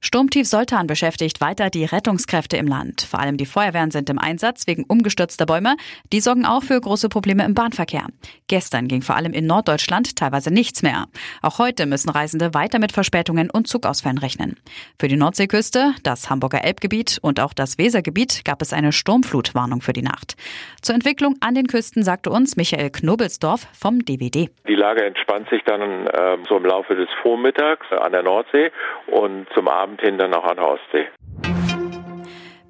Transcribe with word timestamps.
Sturmtief 0.00 0.46
Soltan 0.46 0.86
beschäftigt 0.86 1.40
weiter 1.40 1.70
die 1.70 1.84
Rettungskräfte 1.84 2.56
im 2.56 2.68
Land. 2.68 3.02
Vor 3.02 3.18
allem 3.18 3.36
die 3.36 3.46
Feuerwehren 3.46 3.90
sind 3.90 4.08
im 4.08 4.20
Einsatz 4.20 4.68
wegen 4.68 4.84
umgestürzter 4.84 5.44
Bäume. 5.44 5.74
Die 6.12 6.20
sorgen 6.20 6.46
auch 6.46 6.62
für 6.62 6.80
große 6.80 7.08
Probleme 7.08 7.44
im 7.44 7.54
Bahnverkehr. 7.54 8.06
Gestern 8.46 8.86
ging 8.86 9.02
vor 9.02 9.16
allem 9.16 9.32
in 9.32 9.46
Norddeutschland 9.46 10.14
teilweise 10.14 10.54
nichts 10.54 10.84
mehr. 10.84 11.06
Auch 11.42 11.58
heute 11.58 11.84
müssen 11.86 12.10
Reisende 12.10 12.54
weiter 12.54 12.78
mit 12.78 12.92
Verspätungen 12.92 13.50
und 13.50 13.66
Zugausfällen 13.66 14.18
rechnen. 14.18 14.56
Für 15.00 15.08
die 15.08 15.16
Nordseeküste, 15.16 15.94
das 16.04 16.30
Hamburger 16.30 16.62
Elbgebiet 16.62 17.18
und 17.20 17.40
auch 17.40 17.52
das 17.52 17.76
Wesergebiet 17.76 18.44
gab 18.44 18.62
es 18.62 18.72
eine 18.72 18.92
Sturmflutwarnung 18.92 19.80
für 19.80 19.92
die 19.92 20.02
Nacht. 20.02 20.36
Zur 20.80 20.94
Entwicklung 20.94 21.34
an 21.40 21.56
den 21.56 21.66
Küsten 21.66 22.04
sagte 22.04 22.30
uns 22.30 22.56
Michael 22.56 22.90
Knobelsdorf 22.90 23.66
vom 23.72 24.04
DWD. 24.04 24.48
Die 24.68 24.74
Lage 24.76 25.04
entspannt 25.04 25.48
sich 25.50 25.64
dann 25.64 26.06
äh, 26.06 26.38
so 26.48 26.56
im 26.56 26.64
Laufe 26.64 26.94
des 26.94 27.08
Vormittags 27.20 27.90
an 27.90 28.12
der 28.12 28.22
Nordsee 28.22 28.70
und 29.08 29.48
zum 29.54 29.66
Abend 29.66 29.87
Abend 29.88 30.02
hin 30.02 30.18
dann 30.18 30.34
auch 30.34 30.44
an 30.44 30.56
der 30.56 30.68
Ostsee. 30.68 31.08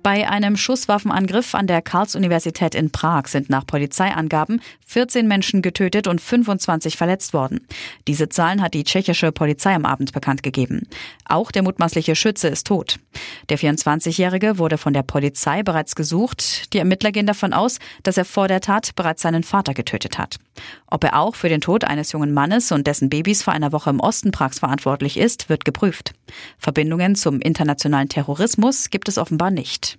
Bei 0.09 0.27
einem 0.27 0.57
Schusswaffenangriff 0.57 1.55
an 1.55 1.67
der 1.67 1.83
Karls-Universität 1.83 2.75
in 2.75 2.91
Prag 2.91 3.27
sind 3.27 3.51
nach 3.51 3.67
Polizeiangaben 3.67 4.63
14 4.87 5.29
Menschen 5.29 5.61
getötet 5.61 6.07
und 6.07 6.19
25 6.19 6.97
verletzt 6.97 7.35
worden. 7.35 7.67
Diese 8.07 8.31
Zahlen 8.31 8.63
hat 8.63 8.73
die 8.73 8.85
tschechische 8.85 9.33
Polizei 9.33 9.75
am 9.75 9.85
Abend 9.85 10.15
bekannt 10.15 10.43
gegeben. 10.43 10.89
Auch 11.27 11.51
der 11.51 11.63
mutmaßliche 11.63 12.17
Schütze 12.17 12.49
ist 12.49 12.67
tot. 12.67 12.99
Der 13.51 13.59
24-Jährige 13.59 14.57
wurde 14.57 14.79
von 14.79 14.95
der 14.95 15.03
Polizei 15.03 15.63
bereits 15.63 15.95
gesucht. 15.95 16.73
Die 16.73 16.79
Ermittler 16.79 17.13
gehen 17.13 17.27
davon 17.27 17.53
aus, 17.53 17.79
dass 18.03 18.17
er 18.17 18.25
vor 18.25 18.49
der 18.49 18.63
Tat 18.63 18.95
bereits 18.97 19.21
seinen 19.21 19.43
Vater 19.43 19.75
getötet 19.75 20.17
hat. 20.17 20.39
Ob 20.87 21.05
er 21.05 21.19
auch 21.19 21.35
für 21.35 21.51
den 21.51 21.61
Tod 21.61 21.85
eines 21.85 22.13
jungen 22.13 22.33
Mannes 22.33 22.73
und 22.73 22.87
dessen 22.87 23.11
Babys 23.11 23.43
vor 23.43 23.53
einer 23.53 23.73
Woche 23.73 23.91
im 23.91 24.01
Osten 24.01 24.33
Prags 24.33 24.61
verantwortlich 24.61 25.19
ist, 25.19 25.51
wird 25.51 25.67
geprüft. 25.67 26.15
Verbindungen 26.57 27.15
zum 27.15 27.43
internationalen 27.43 28.09
Terrorismus 28.09 28.89
gibt 28.89 29.11
es 29.11 29.19
offenbar 29.19 29.51
nicht. 29.51 29.98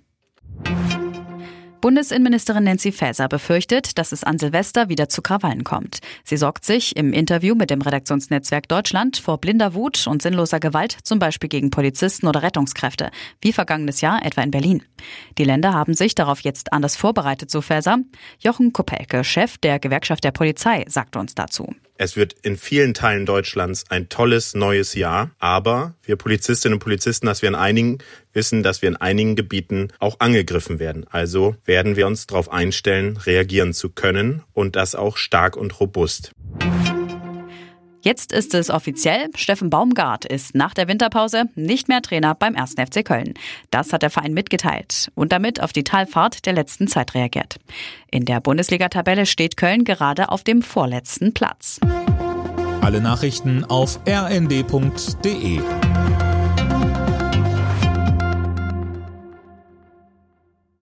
Bundesinnenministerin 1.80 2.64
Nancy 2.64 2.92
Faeser 2.92 3.26
befürchtet, 3.26 3.96
dass 3.96 4.12
es 4.12 4.22
an 4.22 4.38
Silvester 4.38 4.90
wieder 4.90 5.08
zu 5.08 5.22
Krawallen 5.22 5.64
kommt. 5.64 6.00
Sie 6.24 6.36
sorgt 6.36 6.64
sich 6.64 6.94
im 6.94 7.14
Interview 7.14 7.54
mit 7.54 7.70
dem 7.70 7.80
Redaktionsnetzwerk 7.80 8.68
Deutschland 8.68 9.16
vor 9.16 9.38
blinder 9.38 9.72
Wut 9.74 10.06
und 10.06 10.20
sinnloser 10.20 10.60
Gewalt, 10.60 10.96
zum 11.04 11.18
Beispiel 11.18 11.48
gegen 11.48 11.70
Polizisten 11.70 12.26
oder 12.26 12.42
Rettungskräfte, 12.42 13.10
wie 13.40 13.54
vergangenes 13.54 14.02
Jahr 14.02 14.24
etwa 14.24 14.42
in 14.42 14.50
Berlin. 14.50 14.82
Die 15.38 15.44
Länder 15.44 15.72
haben 15.72 15.94
sich 15.94 16.14
darauf 16.14 16.40
jetzt 16.40 16.72
anders 16.72 16.96
vorbereitet, 16.96 17.50
so 17.50 17.62
Faeser. 17.62 17.98
Jochen 18.40 18.74
Kopelke, 18.74 19.24
Chef 19.24 19.56
der 19.56 19.78
Gewerkschaft 19.78 20.22
der 20.22 20.32
Polizei, 20.32 20.84
sagte 20.86 21.18
uns 21.18 21.34
dazu. 21.34 21.74
Es 22.02 22.16
wird 22.16 22.34
in 22.40 22.56
vielen 22.56 22.94
Teilen 22.94 23.26
Deutschlands 23.26 23.84
ein 23.90 24.08
tolles 24.08 24.54
neues 24.54 24.94
Jahr, 24.94 25.32
aber 25.38 25.96
wir 26.02 26.16
Polizistinnen 26.16 26.76
und 26.76 26.82
Polizisten, 26.82 27.26
dass 27.26 27.42
wir 27.42 27.50
in 27.50 27.54
einigen 27.54 27.98
wissen, 28.32 28.62
dass 28.62 28.80
wir 28.80 28.88
in 28.88 28.96
einigen 28.96 29.36
Gebieten 29.36 29.88
auch 29.98 30.18
angegriffen 30.18 30.78
werden. 30.78 31.04
Also 31.10 31.56
werden 31.66 31.96
wir 31.96 32.06
uns 32.06 32.26
darauf 32.26 32.50
einstellen, 32.50 33.18
reagieren 33.18 33.74
zu 33.74 33.90
können 33.90 34.42
und 34.54 34.76
das 34.76 34.94
auch 34.94 35.18
stark 35.18 35.58
und 35.58 35.78
robust. 35.78 36.32
Jetzt 38.02 38.32
ist 38.32 38.54
es 38.54 38.70
offiziell, 38.70 39.28
Steffen 39.34 39.68
Baumgart 39.68 40.24
ist 40.24 40.54
nach 40.54 40.72
der 40.72 40.88
Winterpause 40.88 41.44
nicht 41.54 41.88
mehr 41.88 42.00
Trainer 42.00 42.34
beim 42.34 42.56
1. 42.56 42.72
FC 42.72 43.04
Köln. 43.04 43.34
Das 43.70 43.92
hat 43.92 44.02
der 44.02 44.10
Verein 44.10 44.32
mitgeteilt 44.32 45.10
und 45.14 45.32
damit 45.32 45.62
auf 45.62 45.72
die 45.72 45.84
Talfahrt 45.84 46.46
der 46.46 46.54
letzten 46.54 46.88
Zeit 46.88 47.14
reagiert. 47.14 47.56
In 48.10 48.24
der 48.24 48.40
Bundesliga-Tabelle 48.40 49.26
steht 49.26 49.58
Köln 49.58 49.84
gerade 49.84 50.30
auf 50.30 50.44
dem 50.44 50.62
vorletzten 50.62 51.34
Platz. 51.34 51.78
Alle 52.80 53.02
Nachrichten 53.02 53.64
auf 53.66 54.00
rnd.de 54.08 55.60